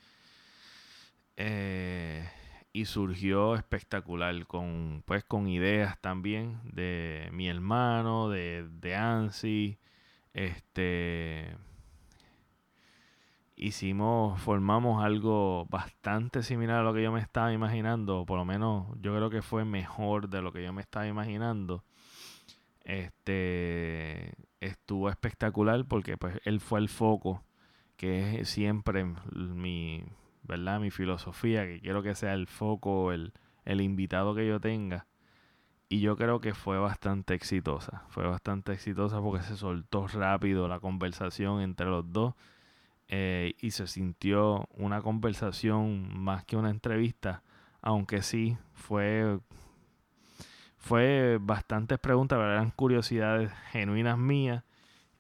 Eh, 1.38 2.28
y 2.74 2.86
surgió 2.86 3.56
espectacular 3.56 4.48
con 4.48 5.04
pues 5.06 5.24
con 5.24 5.48
ideas 5.48 6.00
también 6.02 6.60
de 6.64 7.30
mi 7.32 7.48
hermano 7.48 8.30
de, 8.30 8.68
de 8.70 8.96
Ansi 8.96 9.78
este 10.34 11.56
hicimos 13.56 14.40
formamos 14.42 15.04
algo 15.04 15.66
bastante 15.70 16.44
similar 16.44 16.80
a 16.80 16.84
lo 16.84 16.94
que 16.94 17.04
yo 17.04 17.12
me 17.12 17.20
estaba 17.20 17.54
imaginando 17.54 18.26
por 18.26 18.38
lo 18.38 18.46
menos 18.46 18.88
yo 19.02 19.16
creo 19.16 19.30
que 19.30 19.42
fue 19.42 19.64
mejor 19.66 20.30
de 20.30 20.42
lo 20.42 20.52
que 20.52 20.64
yo 20.64 20.74
me 20.74 20.82
estaba 20.82 21.08
imaginando. 21.08 21.84
Este 22.84 24.34
estuvo 24.62 25.10
espectacular 25.10 25.86
porque 25.86 26.18
pues 26.18 26.40
él 26.46 26.62
fue 26.62 26.80
el 26.80 26.90
foco 26.90 27.44
que 27.98 28.42
es 28.42 28.50
siempre 28.50 29.06
mi 29.34 30.04
¿verdad? 30.48 30.80
Mi 30.80 30.92
filosofía, 30.92 31.66
que 31.66 31.80
quiero 31.80 32.04
que 32.04 32.16
sea 32.16 32.34
el 32.34 32.48
foco, 32.48 33.12
el, 33.12 33.34
el 33.66 33.82
invitado 33.82 34.36
que 34.36 34.48
yo 34.48 34.60
tenga. 34.60 35.08
Y 35.90 36.02
yo 36.02 36.18
creo 36.18 36.42
que 36.42 36.54
fue 36.54 36.80
bastante 36.80 37.34
exitosa. 37.34 38.04
Fue 38.10 38.26
bastante 38.28 38.74
exitosa 38.74 39.22
porque 39.22 39.44
se 39.44 39.56
soltó 39.56 40.08
rápido 40.08 40.68
la 40.68 40.80
conversación 40.80 41.62
entre 41.62 41.88
los 41.88 42.12
dos. 42.12 42.34
Eh, 43.10 43.56
y 43.62 43.72
se 43.72 43.88
sintió 43.88 44.68
una 44.72 45.02
conversación 45.02 46.18
más 46.18 46.44
que 46.44 46.58
una 46.58 46.70
entrevista. 46.72 47.44
Aunque 47.82 48.22
sí, 48.22 48.58
fue, 48.74 49.40
fue 50.78 51.38
bastantes 51.40 52.00
preguntas, 52.00 52.38
pero 52.38 52.52
eran 52.52 52.72
curiosidades 52.72 53.52
genuinas 53.72 54.18
mías 54.18 54.64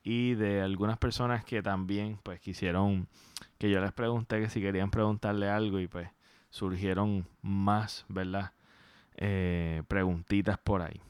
y 0.03 0.35
de 0.35 0.61
algunas 0.61 0.97
personas 0.97 1.43
que 1.43 1.61
también 1.61 2.17
pues 2.23 2.39
quisieron 2.39 3.09
que 3.57 3.69
yo 3.69 3.81
les 3.81 3.91
pregunté 3.91 4.39
que 4.39 4.49
si 4.49 4.61
querían 4.61 4.91
preguntarle 4.91 5.49
algo 5.49 5.79
y 5.79 5.87
pues 5.87 6.09
surgieron 6.49 7.27
más, 7.41 8.05
¿verdad? 8.07 8.53
Eh, 9.15 9.83
preguntitas 9.87 10.57
por 10.57 10.81
ahí. 10.81 11.01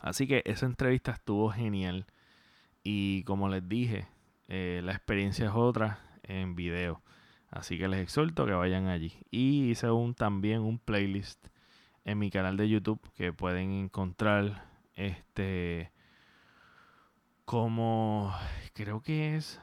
Así 0.00 0.26
que 0.26 0.42
esa 0.46 0.66
entrevista 0.66 1.12
estuvo 1.12 1.50
genial 1.50 2.06
y 2.82 3.22
como 3.24 3.48
les 3.48 3.68
dije, 3.68 4.08
eh, 4.48 4.80
la 4.84 4.92
experiencia 4.92 5.46
es 5.46 5.52
otra 5.54 6.00
en 6.22 6.54
video. 6.54 7.02
Así 7.50 7.78
que 7.78 7.88
les 7.88 8.00
exhorto 8.00 8.46
que 8.46 8.52
vayan 8.52 8.88
allí. 8.88 9.12
Y 9.30 9.70
hice 9.70 9.90
un, 9.90 10.14
también 10.14 10.62
un 10.62 10.78
playlist 10.78 11.46
en 12.04 12.18
mi 12.18 12.30
canal 12.30 12.56
de 12.56 12.68
YouTube 12.68 13.00
que 13.14 13.32
pueden 13.32 13.72
encontrar 13.72 14.64
este 14.94 15.90
como 17.44 18.34
creo 18.72 19.02
que 19.02 19.36
es 19.36 19.60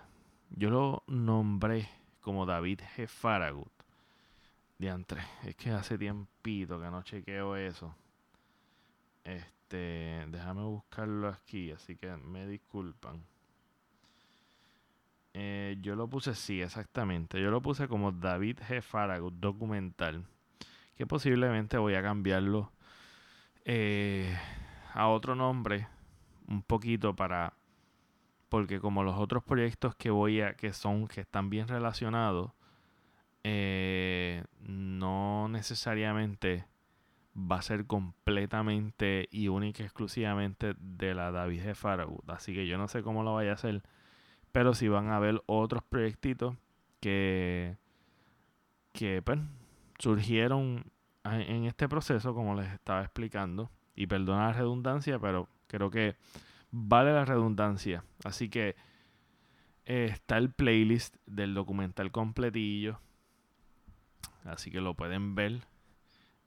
yo 0.51 0.69
lo 0.69 1.03
nombré 1.07 1.89
como 2.21 2.45
David 2.45 2.81
G. 2.95 3.07
Faragut. 3.07 3.71
Diantre, 4.77 5.21
es 5.43 5.55
que 5.55 5.71
hace 5.71 5.97
tiempito 5.97 6.79
que 6.79 6.89
no 6.89 7.01
chequeo 7.03 7.55
eso. 7.55 7.95
Este, 9.23 10.25
déjame 10.29 10.63
buscarlo 10.63 11.27
aquí, 11.27 11.71
así 11.71 11.95
que 11.95 12.15
me 12.15 12.47
disculpan. 12.47 13.23
Eh, 15.33 15.77
yo 15.81 15.95
lo 15.95 16.07
puse, 16.07 16.33
sí, 16.33 16.61
exactamente. 16.61 17.41
Yo 17.41 17.51
lo 17.51 17.61
puse 17.61 17.87
como 17.87 18.11
David 18.11 18.59
G. 18.67 18.81
Faragut 18.81 19.33
documental. 19.35 20.25
Que 20.95 21.05
posiblemente 21.05 21.77
voy 21.77 21.95
a 21.95 22.01
cambiarlo 22.01 22.71
eh, 23.65 24.37
a 24.93 25.07
otro 25.07 25.35
nombre 25.35 25.87
un 26.47 26.63
poquito 26.63 27.15
para 27.15 27.53
porque 28.49 28.79
como 28.79 29.03
los 29.03 29.17
otros 29.17 29.43
proyectos 29.43 29.95
que 29.95 30.09
voy 30.09 30.41
a 30.41 30.55
que 30.55 30.73
son 30.73 31.07
que 31.07 31.21
están 31.21 31.49
bien 31.49 31.67
relacionados 31.67 32.51
eh, 33.43 34.43
no 34.59 35.47
necesariamente 35.49 36.65
va 37.35 37.57
a 37.57 37.61
ser 37.61 37.85
completamente 37.85 39.29
y 39.31 39.47
única 39.47 39.83
exclusivamente 39.83 40.73
de 40.77 41.13
la 41.13 41.31
David 41.31 41.63
de 41.63 41.75
Faragut. 41.75 42.29
Así 42.29 42.53
que 42.53 42.67
yo 42.67 42.77
no 42.77 42.87
sé 42.87 43.01
cómo 43.01 43.23
lo 43.23 43.35
vaya 43.35 43.51
a 43.51 43.53
hacer 43.53 43.81
pero 44.51 44.73
si 44.73 44.87
van 44.87 45.09
a 45.09 45.17
haber 45.17 45.41
otros 45.45 45.83
proyectitos 45.83 46.55
que 46.99 47.77
que 48.91 49.21
pues, 49.21 49.39
surgieron 49.99 50.91
en 51.23 51.65
este 51.65 51.87
proceso 51.87 52.33
como 52.33 52.55
les 52.55 52.71
estaba 52.73 53.01
explicando. 53.01 53.69
Y 53.95 54.07
perdona 54.07 54.47
la 54.47 54.53
redundancia 54.53 55.19
pero 55.19 55.47
creo 55.67 55.89
que 55.91 56.15
vale 56.71 57.13
la 57.13 57.25
redundancia. 57.25 58.03
Así 58.23 58.49
que 58.49 58.75
eh, 59.85 60.09
está 60.11 60.37
el 60.37 60.51
playlist 60.51 61.15
del 61.25 61.53
documental 61.53 62.11
completillo. 62.11 62.99
Así 64.43 64.71
que 64.71 64.81
lo 64.81 64.95
pueden 64.95 65.35
ver. 65.35 65.61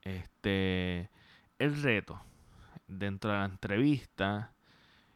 Este 0.02 1.10
el 1.58 1.80
reto 1.80 2.20
dentro 2.88 3.30
de 3.30 3.38
la 3.38 3.44
entrevista 3.44 4.52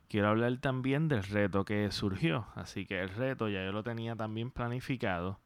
quiero 0.08 0.28
hablar 0.28 0.56
también 0.58 1.08
del 1.08 1.24
reto 1.24 1.64
que 1.64 1.90
surgió. 1.90 2.46
Así 2.54 2.86
que 2.86 3.00
el 3.00 3.10
reto 3.10 3.48
ya 3.48 3.64
yo 3.64 3.72
lo 3.72 3.82
tenía 3.82 4.16
también 4.16 4.50
planificado. 4.50 5.40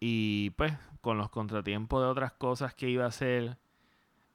Y 0.00 0.50
pues 0.50 0.72
con 1.00 1.18
los 1.18 1.30
contratiempos 1.30 2.02
de 2.02 2.08
otras 2.08 2.32
cosas 2.32 2.74
que 2.74 2.88
iba 2.88 3.04
a 3.04 3.08
hacer, 3.08 3.58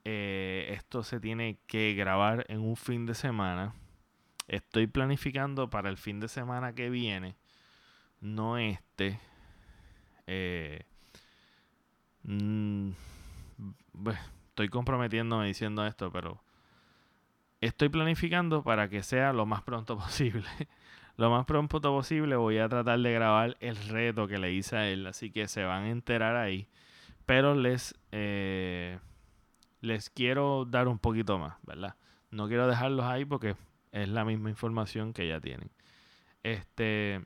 eh, 0.05 0.69
esto 0.71 1.03
se 1.03 1.19
tiene 1.19 1.59
que 1.67 1.93
grabar 1.93 2.45
en 2.49 2.61
un 2.61 2.75
fin 2.75 3.05
de 3.05 3.13
semana. 3.13 3.73
Estoy 4.49 4.87
planificando 4.87 5.69
para 5.69 5.91
el 5.91 5.97
fin 5.97 6.19
de 6.19 6.27
semana 6.27 6.73
que 6.73 6.89
viene, 6.89 7.35
no 8.19 8.57
este. 8.57 9.19
Eh, 10.25 10.81
mm, 12.23 12.89
estoy 14.47 14.69
comprometiéndome 14.69 15.45
diciendo 15.45 15.85
esto, 15.85 16.11
pero 16.11 16.41
estoy 17.61 17.89
planificando 17.89 18.63
para 18.63 18.89
que 18.89 19.03
sea 19.03 19.33
lo 19.33 19.45
más 19.45 19.61
pronto 19.61 19.97
posible. 19.99 20.47
lo 21.15 21.29
más 21.29 21.45
pronto 21.45 21.79
posible 21.81 22.35
voy 22.35 22.57
a 22.57 22.67
tratar 22.67 22.99
de 22.99 23.13
grabar 23.13 23.55
el 23.59 23.75
reto 23.75 24.27
que 24.27 24.39
le 24.39 24.51
hice 24.51 24.77
a 24.77 24.89
él, 24.89 25.05
así 25.05 25.29
que 25.29 25.47
se 25.47 25.63
van 25.63 25.83
a 25.83 25.89
enterar 25.89 26.35
ahí. 26.35 26.67
Pero 27.27 27.53
les, 27.53 27.93
eh, 28.11 28.97
les 29.81 30.09
quiero 30.09 30.65
dar 30.65 30.87
un 30.87 30.97
poquito 30.97 31.37
más, 31.37 31.57
¿verdad? 31.61 31.95
No 32.31 32.47
quiero 32.47 32.67
dejarlos 32.67 33.05
ahí 33.05 33.25
porque 33.25 33.55
es 33.91 34.09
la 34.09 34.25
misma 34.25 34.49
información 34.49 35.13
que 35.13 35.27
ya 35.27 35.39
tienen. 35.39 35.71
Este, 36.43 37.25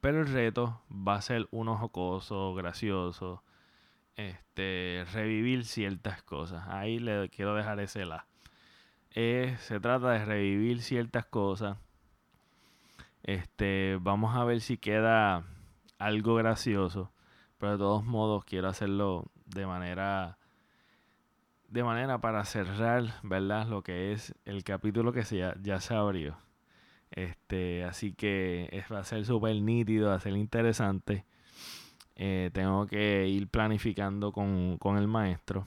pero 0.00 0.20
el 0.20 0.28
reto 0.28 0.82
va 0.90 1.16
a 1.16 1.22
ser 1.22 1.48
uno 1.50 1.76
jocoso, 1.76 2.54
gracioso, 2.54 3.42
este, 4.16 5.04
revivir 5.12 5.64
ciertas 5.64 6.22
cosas. 6.22 6.66
Ahí 6.68 6.98
le 6.98 7.28
quiero 7.30 7.54
dejar 7.54 7.80
ese 7.80 8.04
la. 8.04 8.26
Eh, 9.10 9.56
se 9.60 9.80
trata 9.80 10.10
de 10.10 10.24
revivir 10.24 10.82
ciertas 10.82 11.24
cosas. 11.26 11.78
Este, 13.22 13.98
vamos 14.00 14.36
a 14.36 14.44
ver 14.44 14.60
si 14.60 14.76
queda 14.76 15.44
algo 15.98 16.34
gracioso. 16.34 17.12
Pero 17.58 17.72
de 17.72 17.78
todos 17.78 18.04
modos 18.04 18.44
quiero 18.44 18.68
hacerlo 18.68 19.30
de 19.46 19.66
manera 19.66 20.36
de 21.74 21.82
manera 21.82 22.20
para 22.20 22.44
cerrar, 22.44 23.02
¿verdad? 23.24 23.66
Lo 23.66 23.82
que 23.82 24.12
es 24.12 24.32
el 24.44 24.62
capítulo 24.62 25.12
que 25.12 25.24
se, 25.24 25.38
ya, 25.60 25.80
se 25.80 25.92
abrió. 25.92 26.38
Este, 27.10 27.82
así 27.82 28.12
que 28.12 28.68
es, 28.70 28.84
va 28.92 29.00
a 29.00 29.04
ser 29.04 29.24
súper 29.24 29.60
nítido, 29.60 30.10
va 30.10 30.14
a 30.14 30.20
ser 30.20 30.36
interesante. 30.36 31.24
Eh, 32.14 32.50
tengo 32.52 32.86
que 32.86 33.26
ir 33.26 33.48
planificando 33.48 34.30
con, 34.30 34.78
con 34.78 34.98
el 34.98 35.08
maestro, 35.08 35.66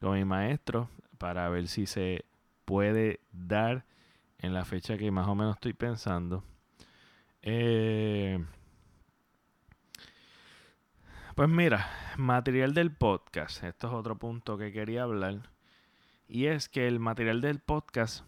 con 0.00 0.14
mi 0.14 0.24
maestro, 0.24 0.88
para 1.18 1.48
ver 1.48 1.66
si 1.66 1.86
se 1.86 2.24
puede 2.64 3.18
dar 3.32 3.84
en 4.38 4.54
la 4.54 4.64
fecha 4.64 4.96
que 4.96 5.10
más 5.10 5.26
o 5.26 5.34
menos 5.34 5.56
estoy 5.56 5.72
pensando. 5.72 6.44
Eh, 7.42 8.38
pues 11.34 11.48
mira, 11.48 11.88
material 12.16 12.74
del 12.74 12.92
podcast. 12.92 13.64
Esto 13.64 13.88
es 13.88 13.92
otro 13.92 14.16
punto 14.16 14.56
que 14.56 14.72
quería 14.72 15.02
hablar. 15.02 15.50
Y 16.28 16.46
es 16.46 16.68
que 16.68 16.86
el 16.86 17.00
material 17.00 17.40
del 17.40 17.58
podcast 17.58 18.24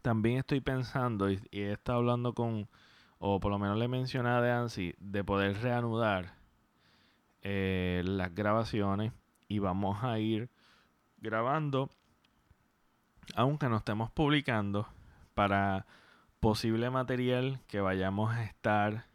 también 0.00 0.38
estoy 0.38 0.60
pensando 0.60 1.30
y, 1.30 1.40
he 1.52 1.72
estado 1.72 1.98
hablando 1.98 2.34
con 2.34 2.68
o 3.18 3.38
por 3.40 3.50
lo 3.52 3.58
menos 3.58 3.76
le 3.76 3.88
mencioné 3.88 4.30
a 4.30 4.60
Ansi, 4.60 4.94
de 4.98 5.22
poder 5.22 5.60
reanudar 5.60 6.32
eh, 7.42 8.00
las 8.06 8.34
grabaciones 8.34 9.12
y 9.46 9.58
vamos 9.58 10.02
a 10.02 10.18
ir 10.18 10.48
grabando, 11.18 11.90
aunque 13.34 13.68
no 13.68 13.76
estemos 13.76 14.10
publicando, 14.10 14.88
para 15.34 15.84
posible 16.40 16.88
material 16.88 17.60
que 17.68 17.82
vayamos 17.82 18.32
a 18.34 18.44
estar 18.44 19.09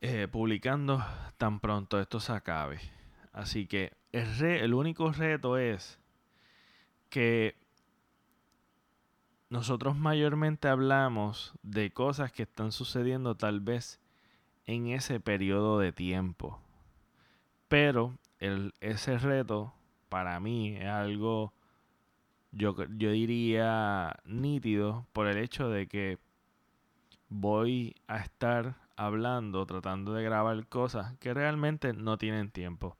eh, 0.00 0.28
publicando 0.30 1.04
tan 1.36 1.60
pronto 1.60 2.00
esto 2.00 2.20
se 2.20 2.32
acabe. 2.32 2.80
Así 3.32 3.66
que 3.66 3.92
el, 4.12 4.42
el 4.42 4.74
único 4.74 5.12
reto 5.12 5.58
es 5.58 5.98
que 7.10 7.56
nosotros 9.50 9.96
mayormente 9.96 10.68
hablamos 10.68 11.54
de 11.62 11.90
cosas 11.90 12.32
que 12.32 12.42
están 12.42 12.72
sucediendo 12.72 13.34
tal 13.34 13.60
vez 13.60 14.00
en 14.66 14.88
ese 14.88 15.20
periodo 15.20 15.78
de 15.78 15.92
tiempo. 15.92 16.60
Pero 17.68 18.18
el, 18.38 18.74
ese 18.80 19.18
reto 19.18 19.74
para 20.08 20.38
mí 20.40 20.76
es 20.76 20.86
algo, 20.86 21.52
yo, 22.52 22.76
yo 22.96 23.10
diría, 23.10 24.16
nítido 24.24 25.06
por 25.12 25.26
el 25.26 25.38
hecho 25.38 25.70
de 25.70 25.86
que 25.86 26.18
voy 27.30 27.94
a 28.06 28.18
estar 28.18 28.76
hablando, 28.98 29.64
tratando 29.64 30.12
de 30.12 30.24
grabar 30.24 30.66
cosas 30.66 31.16
que 31.18 31.32
realmente 31.32 31.92
no 31.92 32.18
tienen 32.18 32.50
tiempo, 32.50 32.98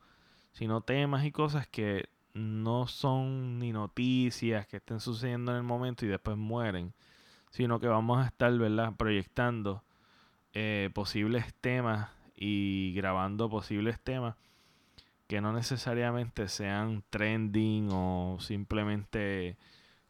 sino 0.53 0.81
temas 0.81 1.25
y 1.25 1.33
cosas 1.33 1.67
que 1.67 2.09
no 2.35 2.87
son 2.87 3.59
ni 3.59 3.73
noticias 3.73 4.67
que 4.69 4.77
estén 4.77 5.01
sucediendo 5.01 5.51
en 5.51 5.59
el 5.59 5.65
momento 5.65 6.07
y 6.07 6.09
después 6.09 6.37
mueren, 6.37 6.95
sino 7.51 7.81
que 7.81 7.89
vamos 7.89 8.25
a 8.25 8.27
estar, 8.29 8.57
¿verdad?, 8.57 8.95
proyectando 8.97 9.83
eh, 10.53 10.89
posibles 10.95 11.53
temas 11.61 12.11
y 12.37 12.95
grabando 12.95 13.51
posibles 13.51 13.99
temas 14.01 14.37
que 15.27 15.41
no 15.41 15.53
necesariamente 15.53 16.49
sean 16.49 17.03
trending 17.11 17.89
o 17.93 18.39
simplemente 18.41 19.57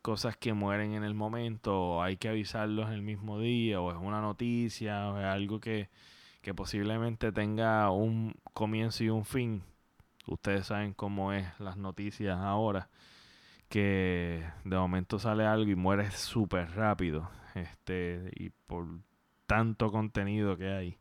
cosas 0.09 0.37
que 0.37 0.55
mueren 0.55 0.95
en 0.95 1.05
el 1.05 1.15
momento 1.15 1.79
o 1.79 2.03
hay 2.03 2.17
que 2.17 2.29
avisarlos 2.29 2.89
en 2.89 2.95
el 2.95 3.03
mismo 3.03 3.39
día 3.39 3.81
o 3.81 3.91
es 3.91 3.99
una 3.99 4.21
noticia 4.23 5.11
o 5.11 5.19
es 5.19 5.27
algo 5.27 5.61
que, 5.61 5.91
que 6.41 6.55
posiblemente 6.55 7.31
tenga 7.33 7.91
un 7.91 8.35
comienzo 8.55 9.05
y 9.05 9.11
un 9.11 9.25
fin 9.27 9.63
Ustedes 10.29 10.67
saben 10.67 10.93
cómo 10.93 11.33
es 11.33 11.47
las 11.59 11.77
noticias 11.77 12.39
ahora. 12.39 12.91
Que 13.69 14.45
de 14.65 14.77
momento 14.77 15.19
sale 15.19 15.45
algo 15.45 15.71
y 15.71 15.75
muere 15.75 16.11
súper 16.11 16.71
rápido. 16.73 17.31
Este, 17.55 18.31
y 18.37 18.51
por 18.51 18.87
tanto 19.47 19.91
contenido 19.91 20.57
que 20.57 20.69
hay. 20.71 20.99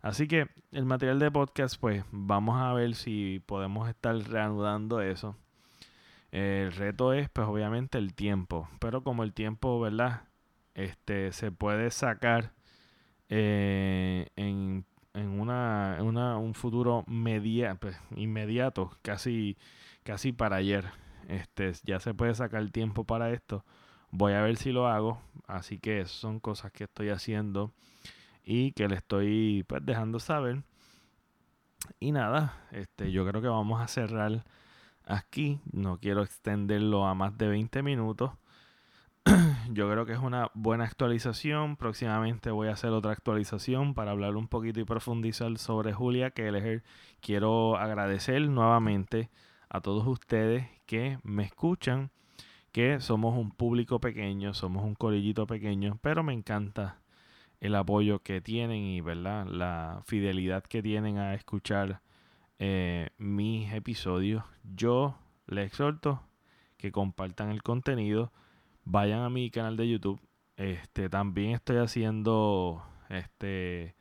Así 0.00 0.26
que 0.26 0.48
el 0.72 0.86
material 0.86 1.18
de 1.18 1.30
podcast, 1.30 1.78
pues 1.78 2.04
vamos 2.10 2.60
a 2.60 2.72
ver 2.72 2.94
si 2.94 3.42
podemos 3.46 3.88
estar 3.88 4.16
reanudando 4.16 5.00
eso. 5.00 5.36
El 6.34 6.72
reto 6.72 7.12
es, 7.12 7.28
pues 7.30 7.46
obviamente, 7.48 7.98
el 7.98 8.14
tiempo. 8.14 8.68
Pero 8.80 9.02
como 9.04 9.22
el 9.24 9.32
tiempo, 9.32 9.80
¿verdad? 9.80 10.24
Este 10.74 11.32
se 11.32 11.52
puede 11.52 11.90
sacar 11.90 12.52
eh, 13.28 14.28
en 14.36 14.86
en 15.14 15.40
una, 15.40 15.98
una 16.00 16.36
un 16.38 16.54
futuro 16.54 17.04
media, 17.06 17.76
pues, 17.76 17.96
inmediato, 18.16 18.90
casi, 19.02 19.56
casi 20.02 20.32
para 20.32 20.56
ayer. 20.56 20.86
Este, 21.28 21.72
ya 21.84 22.00
se 22.00 22.14
puede 22.14 22.34
sacar 22.34 22.68
tiempo 22.70 23.04
para 23.04 23.30
esto. 23.30 23.64
Voy 24.10 24.34
a 24.34 24.42
ver 24.42 24.56
si 24.56 24.72
lo 24.72 24.88
hago. 24.88 25.20
Así 25.46 25.78
que 25.78 26.04
son 26.06 26.40
cosas 26.40 26.72
que 26.72 26.84
estoy 26.84 27.10
haciendo 27.10 27.72
y 28.44 28.72
que 28.72 28.88
le 28.88 28.96
estoy 28.96 29.64
pues, 29.68 29.84
dejando 29.86 30.18
saber. 30.20 30.64
Y 32.00 32.12
nada, 32.12 32.66
este, 32.72 33.12
yo 33.12 33.26
creo 33.26 33.42
que 33.42 33.48
vamos 33.48 33.80
a 33.80 33.88
cerrar 33.88 34.44
aquí. 35.06 35.60
No 35.72 35.98
quiero 35.98 36.22
extenderlo 36.22 37.06
a 37.06 37.14
más 37.14 37.36
de 37.38 37.48
20 37.48 37.82
minutos. 37.82 38.32
yo 39.72 39.90
creo 39.90 40.04
que 40.04 40.12
es 40.12 40.18
una 40.18 40.50
buena 40.54 40.84
actualización. 40.84 41.76
Próximamente 41.76 42.50
voy 42.50 42.68
a 42.68 42.72
hacer 42.72 42.90
otra 42.90 43.12
actualización 43.12 43.94
para 43.94 44.10
hablar 44.10 44.36
un 44.36 44.48
poquito 44.48 44.80
y 44.80 44.84
profundizar 44.84 45.56
sobre 45.58 45.92
Julia 45.92 46.30
Kelleher. 46.30 46.82
Quiero 47.20 47.76
agradecer 47.76 48.42
nuevamente 48.48 49.30
a 49.70 49.80
todos 49.80 50.06
ustedes 50.06 50.68
que 50.86 51.18
me 51.22 51.44
escuchan, 51.44 52.10
que 52.70 53.00
somos 53.00 53.36
un 53.36 53.50
público 53.50 54.00
pequeño, 54.00 54.52
somos 54.52 54.84
un 54.84 54.94
corillito 54.94 55.46
pequeño, 55.46 55.98
pero 56.02 56.22
me 56.22 56.32
encanta 56.32 57.00
el 57.60 57.74
apoyo 57.76 58.22
que 58.22 58.40
tienen 58.40 58.82
y 58.82 59.00
¿verdad? 59.00 59.46
la 59.46 60.02
fidelidad 60.04 60.64
que 60.64 60.82
tienen 60.82 61.18
a 61.18 61.34
escuchar 61.34 62.02
eh, 62.58 63.10
mis 63.18 63.72
episodios. 63.72 64.44
Yo 64.62 65.18
les 65.46 65.66
exhorto 65.66 66.22
que 66.76 66.92
compartan 66.92 67.50
el 67.50 67.62
contenido 67.62 68.32
vayan 68.84 69.20
a 69.20 69.30
mi 69.30 69.50
canal 69.50 69.76
de 69.76 69.88
YouTube. 69.88 70.20
Este, 70.56 71.08
también 71.08 71.50
estoy 71.52 71.78
haciendo 71.78 72.84
este 73.08 73.94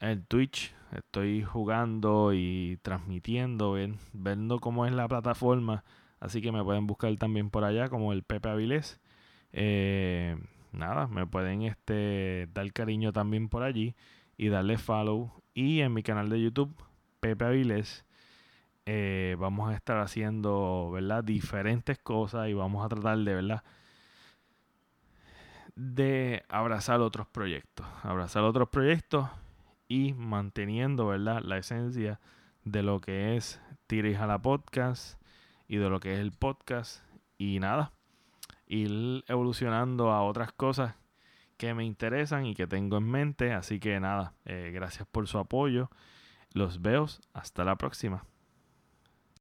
el 0.00 0.24
Twitch. 0.26 0.74
Estoy 0.92 1.42
jugando 1.42 2.32
y 2.32 2.78
transmitiendo, 2.82 3.72
ven, 3.72 3.98
viendo 4.12 4.60
cómo 4.60 4.86
es 4.86 4.92
la 4.92 5.08
plataforma. 5.08 5.84
Así 6.20 6.40
que 6.40 6.52
me 6.52 6.62
pueden 6.62 6.86
buscar 6.86 7.14
también 7.16 7.50
por 7.50 7.64
allá 7.64 7.88
como 7.88 8.12
el 8.12 8.22
Pepe 8.22 8.48
Avilés. 8.48 9.00
Eh, 9.52 10.36
nada, 10.72 11.08
me 11.08 11.26
pueden 11.26 11.62
este, 11.62 12.48
dar 12.54 12.72
cariño 12.72 13.12
también 13.12 13.48
por 13.48 13.62
allí 13.62 13.94
y 14.36 14.48
darle 14.48 14.78
follow. 14.78 15.32
Y 15.54 15.80
en 15.80 15.92
mi 15.92 16.02
canal 16.02 16.28
de 16.28 16.40
YouTube, 16.40 16.74
Pepe 17.26 17.44
Avilés, 17.44 18.04
eh, 18.84 19.34
vamos 19.40 19.68
a 19.68 19.74
estar 19.74 19.98
haciendo, 19.98 20.92
¿verdad? 20.92 21.24
Diferentes 21.24 21.98
cosas 21.98 22.48
y 22.48 22.54
vamos 22.54 22.84
a 22.84 22.88
tratar 22.88 23.18
de, 23.18 23.34
¿verdad? 23.34 23.64
De 25.74 26.44
abrazar 26.48 27.00
otros 27.00 27.26
proyectos, 27.26 27.84
abrazar 28.04 28.44
otros 28.44 28.68
proyectos 28.68 29.28
y 29.88 30.12
manteniendo, 30.12 31.08
¿verdad? 31.08 31.42
La 31.42 31.58
esencia 31.58 32.20
de 32.64 32.84
lo 32.84 33.00
que 33.00 33.36
es 33.36 33.60
Tira 33.88 34.22
a 34.22 34.28
la 34.28 34.40
podcast 34.40 35.20
y 35.66 35.78
de 35.78 35.90
lo 35.90 35.98
que 35.98 36.14
es 36.14 36.20
el 36.20 36.30
podcast 36.30 37.02
y 37.38 37.58
nada, 37.58 37.92
ir 38.68 39.24
evolucionando 39.26 40.12
a 40.12 40.22
otras 40.22 40.52
cosas 40.52 40.94
que 41.56 41.74
me 41.74 41.84
interesan 41.84 42.46
y 42.46 42.54
que 42.54 42.68
tengo 42.68 42.98
en 42.98 43.10
mente. 43.10 43.52
Así 43.52 43.80
que 43.80 43.98
nada, 43.98 44.34
eh, 44.44 44.70
gracias 44.72 45.08
por 45.08 45.26
su 45.26 45.38
apoyo. 45.38 45.90
Los 46.56 46.80
veo 46.80 47.04
hasta 47.34 47.64
la 47.64 47.76
próxima. 47.76 48.24